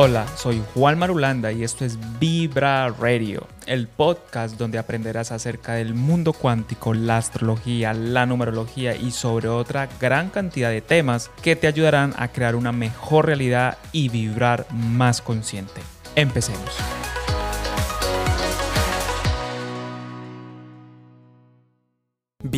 Hola, 0.00 0.28
soy 0.36 0.62
Juan 0.74 0.96
Marulanda 0.96 1.50
y 1.50 1.64
esto 1.64 1.84
es 1.84 1.98
Vibra 2.20 2.88
Radio, 2.88 3.48
el 3.66 3.88
podcast 3.88 4.56
donde 4.56 4.78
aprenderás 4.78 5.32
acerca 5.32 5.72
del 5.72 5.92
mundo 5.92 6.32
cuántico, 6.32 6.94
la 6.94 7.16
astrología, 7.16 7.92
la 7.94 8.24
numerología 8.24 8.94
y 8.94 9.10
sobre 9.10 9.48
otra 9.48 9.88
gran 10.00 10.30
cantidad 10.30 10.70
de 10.70 10.82
temas 10.82 11.32
que 11.42 11.56
te 11.56 11.66
ayudarán 11.66 12.14
a 12.16 12.28
crear 12.28 12.54
una 12.54 12.70
mejor 12.70 13.26
realidad 13.26 13.76
y 13.90 14.08
vibrar 14.08 14.66
más 14.70 15.20
consciente. 15.20 15.80
Empecemos. 16.14 16.78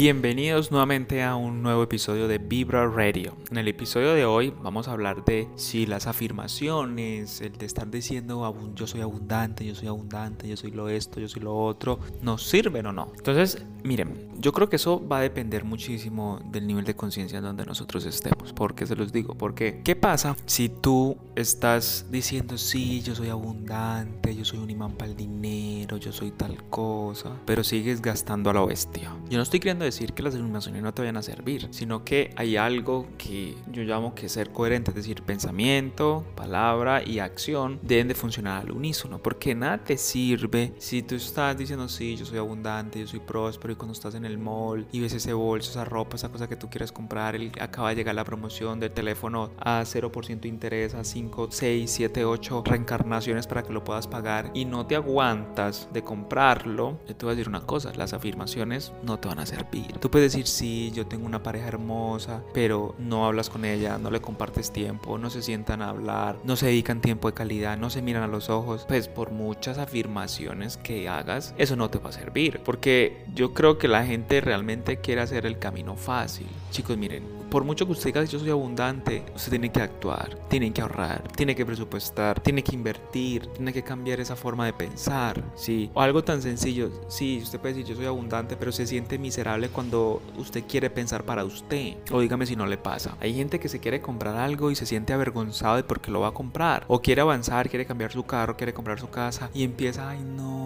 Bienvenidos 0.00 0.70
nuevamente 0.70 1.22
a 1.22 1.36
un 1.36 1.62
nuevo 1.62 1.82
episodio 1.82 2.26
de 2.26 2.38
Vibra 2.38 2.88
Radio. 2.88 3.36
En 3.50 3.58
el 3.58 3.68
episodio 3.68 4.14
de 4.14 4.24
hoy 4.24 4.50
vamos 4.62 4.88
a 4.88 4.92
hablar 4.92 5.26
de 5.26 5.46
si 5.56 5.84
las 5.84 6.06
afirmaciones, 6.06 7.42
el 7.42 7.58
de 7.58 7.66
estar 7.66 7.90
diciendo 7.90 8.56
yo 8.74 8.86
soy 8.86 9.02
abundante, 9.02 9.66
yo 9.66 9.74
soy 9.74 9.88
abundante, 9.88 10.48
yo 10.48 10.56
soy 10.56 10.70
lo 10.70 10.88
esto, 10.88 11.20
yo 11.20 11.28
soy 11.28 11.42
lo 11.42 11.54
otro, 11.54 12.00
nos 12.22 12.48
sirven 12.48 12.86
o 12.86 12.92
no. 12.94 13.12
Entonces, 13.14 13.62
miren, 13.84 14.30
yo 14.38 14.54
creo 14.54 14.70
que 14.70 14.76
eso 14.76 15.06
va 15.06 15.18
a 15.18 15.20
depender 15.20 15.64
muchísimo 15.64 16.40
del 16.50 16.66
nivel 16.66 16.86
de 16.86 16.96
conciencia 16.96 17.36
en 17.36 17.44
donde 17.44 17.66
nosotros 17.66 18.06
estemos. 18.06 18.54
¿Por 18.54 18.74
qué 18.74 18.86
se 18.86 18.96
los 18.96 19.12
digo? 19.12 19.34
Porque, 19.34 19.82
¿qué 19.84 19.96
pasa 19.96 20.34
si 20.46 20.70
tú 20.70 21.18
estás 21.36 22.06
diciendo 22.10 22.56
sí, 22.56 23.02
yo 23.02 23.14
soy 23.14 23.28
abundante, 23.28 24.34
yo 24.34 24.46
soy 24.46 24.60
un 24.60 24.70
imán 24.70 24.92
para 24.92 25.10
el 25.10 25.16
dinero, 25.16 25.98
yo 25.98 26.10
soy 26.10 26.30
tal 26.30 26.56
cosa, 26.70 27.36
pero 27.44 27.62
sigues 27.62 28.00
gastando 28.00 28.48
a 28.48 28.54
la 28.54 28.64
bestia? 28.64 29.14
Yo 29.28 29.36
no 29.36 29.42
estoy 29.42 29.60
queriendo 29.60 29.89
decir 29.90 30.12
que 30.12 30.22
las 30.22 30.34
afirmaciones 30.34 30.82
no 30.82 30.94
te 30.94 31.02
vayan 31.02 31.16
a 31.16 31.22
servir, 31.22 31.68
sino 31.70 32.04
que 32.04 32.32
hay 32.36 32.56
algo 32.56 33.06
que 33.18 33.56
yo 33.70 33.82
llamo 33.82 34.14
que 34.14 34.28
ser 34.28 34.50
coherente, 34.50 34.90
es 34.90 34.96
decir, 34.96 35.22
pensamiento, 35.22 36.24
palabra 36.34 37.02
y 37.06 37.18
acción 37.18 37.78
deben 37.82 38.08
de 38.08 38.14
funcionar 38.14 38.62
al 38.62 38.72
unísono, 38.72 39.22
porque 39.22 39.54
nada 39.54 39.78
te 39.78 39.96
sirve 39.96 40.74
si 40.78 41.02
tú 41.02 41.14
estás 41.14 41.56
diciendo, 41.56 41.88
sí, 41.88 42.16
yo 42.16 42.24
soy 42.24 42.38
abundante, 42.38 43.00
yo 43.00 43.06
soy 43.06 43.20
próspero, 43.20 43.72
y 43.72 43.76
cuando 43.76 43.92
estás 43.92 44.14
en 44.14 44.24
el 44.24 44.38
mall 44.38 44.86
y 44.92 45.00
ves 45.00 45.14
ese 45.14 45.32
bolso, 45.32 45.70
esa 45.70 45.84
ropa, 45.84 46.16
esa 46.16 46.30
cosa 46.30 46.48
que 46.48 46.56
tú 46.56 46.68
quieres 46.68 46.92
comprar, 46.92 47.40
y 47.40 47.52
acaba 47.60 47.90
de 47.90 47.96
llegar 47.96 48.14
la 48.14 48.24
promoción 48.24 48.80
del 48.80 48.92
teléfono 48.92 49.50
a 49.58 49.82
0% 49.82 50.46
interés, 50.46 50.94
a 50.94 51.04
5, 51.04 51.48
6, 51.50 51.90
7, 51.90 52.24
8 52.24 52.62
reencarnaciones 52.64 53.46
para 53.46 53.62
que 53.62 53.72
lo 53.72 53.84
puedas 53.84 54.06
pagar 54.06 54.50
y 54.54 54.64
no 54.64 54.86
te 54.86 54.96
aguantas 54.96 55.88
de 55.92 56.02
comprarlo, 56.02 57.00
yo 57.08 57.16
te 57.16 57.24
voy 57.24 57.32
a 57.32 57.36
decir 57.36 57.48
una 57.48 57.62
cosa, 57.62 57.92
las 57.96 58.12
afirmaciones 58.12 58.92
no 59.02 59.18
te 59.18 59.28
van 59.28 59.38
a 59.38 59.46
servir 59.46 59.69
Tú 60.00 60.10
puedes 60.10 60.32
decir, 60.32 60.46
sí, 60.46 60.90
yo 60.94 61.06
tengo 61.06 61.26
una 61.26 61.42
pareja 61.42 61.68
hermosa, 61.68 62.42
pero 62.52 62.94
no 62.98 63.26
hablas 63.26 63.50
con 63.50 63.64
ella, 63.64 63.98
no 63.98 64.10
le 64.10 64.20
compartes 64.20 64.72
tiempo, 64.72 65.18
no 65.18 65.30
se 65.30 65.42
sientan 65.42 65.82
a 65.82 65.90
hablar, 65.90 66.36
no 66.44 66.56
se 66.56 66.66
dedican 66.66 67.00
tiempo 67.00 67.28
de 67.28 67.34
calidad, 67.34 67.76
no 67.76 67.90
se 67.90 68.02
miran 68.02 68.22
a 68.22 68.28
los 68.28 68.50
ojos. 68.50 68.84
Pues 68.88 69.08
por 69.08 69.30
muchas 69.30 69.78
afirmaciones 69.78 70.76
que 70.76 71.08
hagas, 71.08 71.54
eso 71.58 71.76
no 71.76 71.90
te 71.90 71.98
va 71.98 72.10
a 72.10 72.12
servir. 72.12 72.60
Porque 72.64 73.24
yo 73.34 73.54
creo 73.54 73.78
que 73.78 73.88
la 73.88 74.04
gente 74.04 74.40
realmente 74.40 74.98
quiere 74.98 75.20
hacer 75.20 75.46
el 75.46 75.58
camino 75.58 75.96
fácil. 75.96 76.46
Chicos, 76.70 76.96
miren, 76.96 77.39
por 77.50 77.64
mucho 77.64 77.84
que 77.86 77.92
usted 77.92 78.06
diga 78.06 78.24
yo 78.24 78.38
soy 78.38 78.50
abundante, 78.50 79.24
usted 79.34 79.50
tiene 79.50 79.70
que 79.70 79.82
actuar, 79.82 80.38
tiene 80.48 80.72
que 80.72 80.80
ahorrar, 80.80 81.22
tiene 81.32 81.54
que 81.54 81.66
presupuestar, 81.66 82.40
tiene 82.40 82.62
que 82.62 82.74
invertir, 82.74 83.46
tiene 83.48 83.72
que 83.72 83.82
cambiar 83.82 84.20
esa 84.20 84.36
forma 84.36 84.66
de 84.66 84.72
pensar, 84.72 85.42
¿sí? 85.56 85.90
O 85.94 86.00
algo 86.00 86.22
tan 86.22 86.40
sencillo, 86.42 86.90
sí, 87.08 87.40
usted 87.42 87.58
puede 87.58 87.74
decir 87.74 87.90
yo 87.90 87.96
soy 87.96 88.06
abundante, 88.06 88.56
pero 88.56 88.72
se 88.72 88.86
siente 88.86 89.18
miserable 89.18 89.68
cuando 89.68 90.22
usted 90.36 90.64
quiere 90.66 90.90
pensar 90.90 91.24
para 91.24 91.44
usted. 91.44 91.96
O 92.10 92.20
dígame 92.20 92.46
si 92.46 92.56
no 92.56 92.66
le 92.66 92.78
pasa. 92.78 93.16
Hay 93.20 93.34
gente 93.34 93.58
que 93.58 93.68
se 93.68 93.80
quiere 93.80 94.00
comprar 94.00 94.36
algo 94.36 94.70
y 94.70 94.76
se 94.76 94.86
siente 94.86 95.12
avergonzado 95.12 95.76
de 95.76 95.84
por 95.84 96.00
qué 96.00 96.10
lo 96.10 96.20
va 96.20 96.28
a 96.28 96.34
comprar. 96.34 96.84
O 96.88 97.00
quiere 97.00 97.20
avanzar, 97.20 97.68
quiere 97.68 97.86
cambiar 97.86 98.12
su 98.12 98.24
carro, 98.24 98.56
quiere 98.56 98.74
comprar 98.74 99.00
su 99.00 99.10
casa 99.10 99.50
y 99.52 99.64
empieza, 99.64 100.08
ay 100.08 100.20
no, 100.20 100.59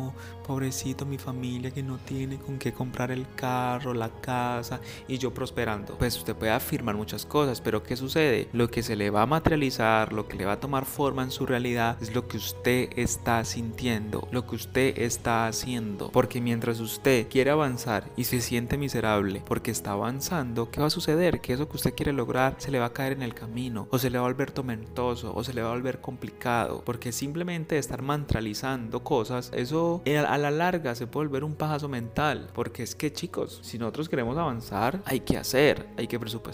pobrecito 0.47 1.07
mi 1.07 1.19
familia 1.19 1.71
que 1.71 1.83
no 1.83 1.99
tiene 1.99 2.39
con 2.39 2.59
qué 2.59 2.73
comprar 2.73 3.11
el 3.11 3.27
carro, 3.35 3.95
la 3.95 4.09
casa 4.09 4.81
y 5.09 5.19
yo 5.19 5.33
prosperando. 5.33 5.97
Pues 5.99 6.17
usted 6.17 6.37
puede 6.37 6.53
afirmar 6.53 6.97
muchas 6.97 7.27
cosas, 7.27 7.61
pero 7.61 7.83
¿qué 7.83 7.97
sucede? 7.97 8.49
Lo 8.53 8.71
que 8.71 8.83
se 8.83 8.97
le 8.97 9.11
va 9.11 9.23
a 9.23 9.27
materializar, 9.27 10.13
lo 10.13 10.29
que 10.29 10.37
le 10.37 10.45
va 10.45 10.53
a 10.53 10.61
tomar 10.61 10.85
forma 10.85 11.23
en 11.23 11.31
su 11.31 11.47
realidad 11.47 11.97
es 12.01 12.15
lo 12.15 12.27
que 12.29 12.37
usted 12.37 12.91
está 12.97 13.45
sintiendo, 13.45 14.29
lo 14.31 14.47
que 14.47 14.57
usted 14.57 14.99
está 14.99 15.47
haciendo. 15.47 16.11
Porque 16.11 16.41
mientras 16.41 16.81
usted 16.81 17.29
quiere 17.29 17.51
avanzar 17.51 18.11
y 18.17 18.25
se 18.25 18.41
siente 18.41 18.77
miserable 18.77 19.43
porque 19.47 19.71
está 19.71 19.93
avanzando, 19.93 20.71
¿qué 20.71 20.81
va 20.81 20.87
a 20.87 20.91
suceder? 20.91 21.41
Que 21.41 21.53
eso 21.53 21.69
que 21.69 21.77
usted 21.77 21.95
quiere 21.95 22.13
lograr 22.13 22.57
se 22.59 22.71
le 22.71 22.79
va 22.79 22.87
a 22.87 22.93
caer 22.93 23.13
en 23.13 23.23
el 23.23 23.35
camino, 23.35 23.89
o 23.91 23.99
se 23.99 24.11
le 24.11 24.19
va 24.19 24.25
a 24.25 24.29
volver 24.29 24.51
tormentoso, 24.51 25.35
o 25.35 25.45
se 25.45 25.55
le 25.55 25.63
va 25.63 25.71
a 25.71 25.75
volver 25.75 26.01
complicado, 26.01 26.83
porque 26.85 27.13
simplemente 27.13 27.79
estar 27.79 28.03
mantralizando 28.03 29.03
cosas, 29.03 29.51
eso 29.55 30.03
a 30.07 30.39
la 30.39 30.51
larga 30.51 30.95
se 30.95 31.07
puede 31.07 31.29
volver 31.29 31.45
un 31.45 31.55
pajazo 31.55 31.89
mental, 31.89 32.49
porque 32.55 32.83
es 32.83 32.95
que 32.95 33.13
chicos, 33.13 33.61
si 33.63 33.79
nosotros 33.79 34.09
queremos 34.09 34.37
avanzar, 34.37 35.01
hay 35.05 35.21
que 35.21 35.37
hacer, 35.37 35.89
hay 35.97 36.07
que 36.07 36.21
presupuestar 36.21 36.45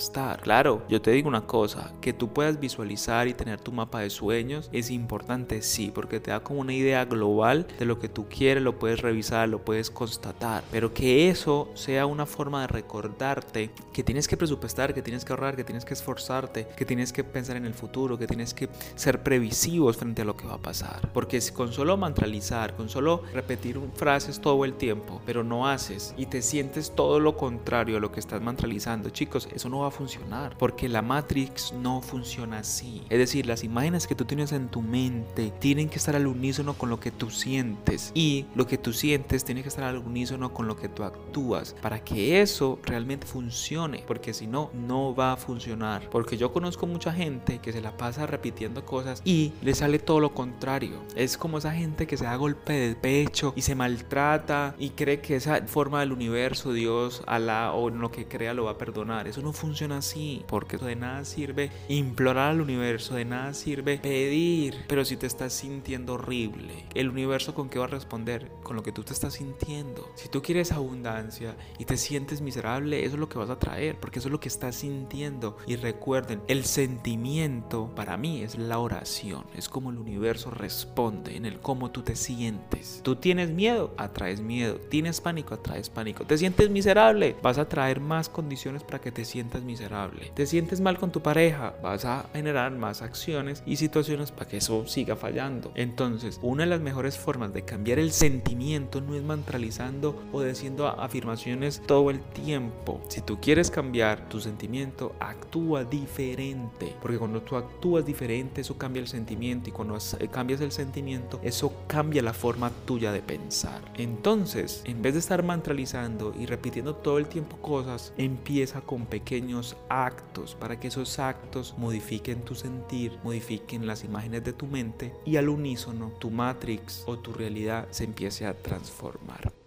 Claro, 0.42 0.82
yo 0.88 1.02
te 1.02 1.10
digo 1.10 1.28
una 1.28 1.46
cosa, 1.46 1.92
que 2.00 2.12
tú 2.12 2.32
puedas 2.32 2.60
visualizar 2.60 3.28
y 3.28 3.34
tener 3.34 3.60
tu 3.60 3.72
mapa 3.72 4.00
de 4.00 4.10
sueños 4.10 4.68
es 4.72 4.90
importante, 4.90 5.62
sí, 5.62 5.90
porque 5.94 6.20
te 6.20 6.30
da 6.30 6.40
como 6.40 6.60
una 6.60 6.72
idea 6.72 7.04
global 7.04 7.66
de 7.78 7.84
lo 7.84 7.98
que 7.98 8.08
tú 8.08 8.26
quieres, 8.28 8.62
lo 8.62 8.78
puedes 8.78 9.00
revisar, 9.00 9.48
lo 9.48 9.64
puedes 9.64 9.90
constatar, 9.90 10.64
pero 10.70 10.94
que 10.94 11.28
eso 11.28 11.70
sea 11.74 12.06
una 12.06 12.26
forma 12.26 12.62
de 12.62 12.66
recordarte 12.68 13.70
que 13.92 14.02
tienes 14.02 14.28
que 14.28 14.36
presupuestar, 14.36 14.94
que 14.94 15.02
tienes 15.02 15.24
que 15.24 15.32
ahorrar, 15.32 15.56
que 15.56 15.64
tienes 15.64 15.84
que 15.84 15.94
esforzarte, 15.94 16.68
que 16.76 16.84
tienes 16.84 17.12
que 17.12 17.24
pensar 17.24 17.56
en 17.56 17.66
el 17.66 17.74
futuro, 17.74 18.18
que 18.18 18.26
tienes 18.26 18.54
que 18.54 18.68
ser 18.94 19.22
previsivos 19.22 19.96
frente 19.96 20.22
a 20.22 20.24
lo 20.24 20.36
que 20.36 20.46
va 20.46 20.54
a 20.54 20.62
pasar. 20.62 21.10
Porque 21.12 21.40
si 21.40 21.52
con 21.52 21.72
solo 21.72 21.96
mantralizar, 21.96 22.76
con 22.76 22.88
solo 22.88 23.22
repetir 23.40 23.80
frases 23.94 24.40
todo 24.40 24.64
el 24.64 24.74
tiempo, 24.74 25.20
pero 25.24 25.42
no 25.42 25.66
haces 25.66 26.14
y 26.16 26.26
te 26.26 26.42
sientes 26.42 26.92
todo 26.94 27.20
lo 27.20 27.36
contrario 27.36 27.96
a 27.96 28.00
lo 28.00 28.12
que 28.12 28.20
estás 28.20 28.42
mantralizando, 28.42 29.10
chicos, 29.10 29.48
eso 29.54 29.68
no 29.68 29.80
va 29.80 29.88
a 29.88 29.90
funcionar, 29.90 30.56
porque 30.58 30.88
la 30.88 31.02
Matrix 31.02 31.72
no 31.72 32.02
funciona 32.02 32.58
así. 32.58 33.02
Es 33.08 33.18
decir, 33.18 33.46
las 33.46 33.64
imágenes 33.64 34.06
que 34.06 34.14
tú 34.14 34.24
tienes 34.24 34.52
en 34.52 34.68
tu 34.68 34.82
mente 34.82 35.52
tienen 35.58 35.88
que 35.88 35.96
estar 35.96 36.16
al 36.16 36.26
unísono 36.26 36.74
con 36.74 36.90
lo 36.90 37.00
que 37.00 37.10
tú 37.10 37.30
sientes 37.30 38.12
y 38.14 38.46
lo 38.54 38.66
que 38.66 38.78
tú 38.78 38.92
sientes 38.92 39.44
tiene 39.44 39.62
que 39.62 39.68
estar 39.68 39.84
al 39.84 39.98
unísono 39.98 40.52
con 40.52 40.66
lo 40.66 40.76
que 40.76 40.88
tú 40.88 41.04
actúas 41.04 41.74
para 41.80 42.04
que 42.04 42.40
eso 42.40 42.78
realmente 42.82 43.26
funcione, 43.26 44.04
porque 44.06 44.34
si 44.34 44.46
no, 44.46 44.70
no 44.74 45.14
va 45.14 45.32
a 45.32 45.36
funcionar. 45.36 46.08
Porque 46.10 46.36
yo 46.36 46.52
conozco 46.52 46.86
mucha 46.86 47.12
gente 47.12 47.58
que 47.58 47.72
se 47.72 47.80
la 47.80 47.96
pasa 47.96 48.26
repitiendo 48.26 48.84
cosas 48.84 49.22
y 49.24 49.52
le 49.62 49.74
sale 49.74 49.98
todo 49.98 50.20
lo 50.20 50.34
contrario. 50.34 51.02
Es 51.16 51.38
como 51.38 51.58
esa 51.58 51.72
gente 51.72 52.06
que 52.06 52.16
se 52.16 52.24
da 52.24 52.36
golpe 52.36 52.72
de 52.72 52.94
pecho 52.94 53.29
y 53.54 53.62
se 53.62 53.74
maltrata 53.74 54.74
y 54.78 54.90
cree 54.90 55.20
que 55.20 55.36
esa 55.36 55.66
forma 55.66 56.00
del 56.00 56.12
universo, 56.12 56.72
Dios, 56.72 57.22
Alá 57.26 57.72
o 57.72 57.90
lo 57.90 58.10
que 58.10 58.26
crea 58.26 58.54
lo 58.54 58.64
va 58.64 58.72
a 58.72 58.78
perdonar. 58.78 59.28
Eso 59.28 59.42
no 59.42 59.52
funciona 59.52 59.98
así, 59.98 60.44
porque 60.48 60.76
de 60.76 60.96
nada 60.96 61.24
sirve 61.24 61.70
implorar 61.88 62.50
al 62.50 62.60
universo, 62.60 63.14
de 63.14 63.24
nada 63.24 63.54
sirve 63.54 63.98
pedir, 63.98 64.84
pero 64.88 65.04
si 65.04 65.16
te 65.16 65.26
estás 65.26 65.52
sintiendo 65.52 66.14
horrible, 66.14 66.86
el 66.94 67.08
universo 67.08 67.54
con 67.54 67.68
qué 67.68 67.78
va 67.78 67.84
a 67.86 67.88
responder? 67.88 68.50
Con 68.62 68.76
lo 68.76 68.82
que 68.82 68.92
tú 68.92 69.02
te 69.02 69.12
estás 69.12 69.34
sintiendo. 69.34 70.10
Si 70.14 70.28
tú 70.28 70.42
quieres 70.42 70.72
abundancia 70.72 71.56
y 71.78 71.84
te 71.84 71.96
sientes 71.96 72.40
miserable, 72.40 73.04
eso 73.04 73.14
es 73.14 73.20
lo 73.20 73.28
que 73.28 73.38
vas 73.38 73.50
a 73.50 73.58
traer, 73.58 73.98
porque 73.98 74.18
eso 74.18 74.28
es 74.28 74.32
lo 74.32 74.40
que 74.40 74.48
estás 74.48 74.76
sintiendo. 74.76 75.56
Y 75.66 75.76
recuerden, 75.76 76.42
el 76.48 76.64
sentimiento 76.64 77.90
para 77.94 78.16
mí 78.16 78.42
es 78.42 78.56
la 78.58 78.78
oración, 78.78 79.44
es 79.54 79.68
como 79.68 79.90
el 79.90 79.98
universo 79.98 80.50
responde 80.50 81.36
en 81.36 81.46
el 81.46 81.60
cómo 81.60 81.90
tú 81.90 82.02
te 82.02 82.16
sientes. 82.16 83.00
Tú 83.02 83.16
tienes 83.20 83.50
miedo, 83.50 83.92
atraes 83.96 84.40
miedo. 84.40 84.76
Tienes 84.88 85.20
pánico, 85.20 85.54
atraes 85.54 85.90
pánico. 85.90 86.24
Te 86.24 86.38
sientes 86.38 86.70
miserable, 86.70 87.36
vas 87.42 87.58
a 87.58 87.68
traer 87.68 88.00
más 88.00 88.28
condiciones 88.28 88.82
para 88.82 89.00
que 89.00 89.12
te 89.12 89.24
sientas 89.24 89.62
miserable 89.62 89.90
te 90.34 90.46
sientes 90.46 90.80
mal 90.80 90.98
con 90.98 91.10
tu 91.10 91.20
pareja, 91.22 91.74
vas 91.82 92.04
a 92.04 92.26
generar 92.32 92.72
más 92.72 93.02
acciones 93.02 93.62
y 93.66 93.76
situaciones 93.76 94.30
para 94.30 94.48
que 94.48 94.58
eso 94.58 94.86
siga 94.86 95.16
fallando. 95.16 95.72
Entonces, 95.74 96.38
una 96.42 96.64
de 96.64 96.70
las 96.70 96.80
mejores 96.80 97.18
formas 97.18 97.52
de 97.52 97.64
cambiar 97.64 97.98
el 97.98 98.12
sentimiento 98.12 99.00
no 99.00 99.14
es 99.14 99.22
mantralizando 99.22 100.22
o 100.32 100.42
diciendo 100.42 100.86
afirmaciones 100.86 101.82
todo 101.86 102.10
el 102.10 102.20
tiempo. 102.20 103.00
Si 103.08 103.20
tú 103.20 103.40
quieres 103.40 103.70
cambiar 103.70 104.28
tu 104.28 104.40
sentimiento, 104.40 105.14
actúa 105.20 105.84
diferente. 105.84 106.94
Porque 107.00 107.18
cuando 107.18 107.42
tú 107.42 107.56
actúas 107.56 108.04
diferente, 108.04 108.60
eso 108.60 108.78
cambia 108.78 109.00
el 109.00 109.08
sentimiento. 109.08 109.68
Y 109.68 109.72
cuando 109.72 109.98
cambias 110.30 110.60
el 110.60 110.72
sentimiento, 110.72 111.40
eso 111.42 111.72
cambia 111.86 112.22
la 112.22 112.32
forma 112.32 112.70
tuya 112.86 113.09
de 113.12 113.22
pensar. 113.22 113.80
Entonces, 113.96 114.82
en 114.84 115.02
vez 115.02 115.14
de 115.14 115.20
estar 115.20 115.42
mantralizando 115.42 116.34
y 116.38 116.46
repitiendo 116.46 116.94
todo 116.94 117.18
el 117.18 117.26
tiempo 117.26 117.56
cosas, 117.58 118.12
empieza 118.16 118.80
con 118.80 119.06
pequeños 119.06 119.76
actos 119.88 120.54
para 120.54 120.78
que 120.78 120.88
esos 120.88 121.18
actos 121.18 121.74
modifiquen 121.78 122.42
tu 122.42 122.54
sentir, 122.54 123.18
modifiquen 123.22 123.86
las 123.86 124.04
imágenes 124.04 124.44
de 124.44 124.52
tu 124.52 124.66
mente 124.66 125.12
y 125.24 125.36
al 125.36 125.48
unísono 125.48 126.12
tu 126.18 126.30
matrix 126.30 127.04
o 127.06 127.18
tu 127.18 127.32
realidad 127.32 127.88
se 127.90 128.04
empiece 128.04 128.46
a 128.46 128.54
transformar. 128.54 129.59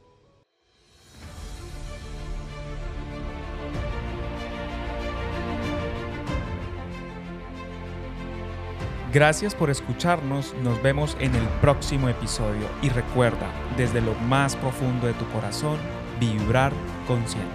Gracias 9.13 9.53
por 9.53 9.69
escucharnos, 9.69 10.55
nos 10.63 10.81
vemos 10.81 11.15
en 11.19 11.35
el 11.35 11.47
próximo 11.61 12.09
episodio 12.09 12.67
y 12.81 12.89
recuerda, 12.89 13.47
desde 13.77 14.01
lo 14.01 14.15
más 14.15 14.55
profundo 14.55 15.05
de 15.05 15.13
tu 15.13 15.29
corazón, 15.29 15.77
vibrar 16.19 16.73
consciente. 17.05 17.47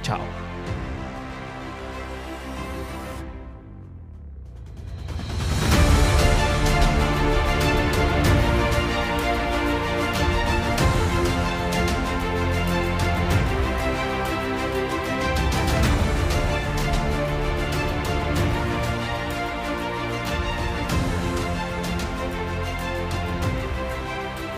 Chao. 0.00 0.47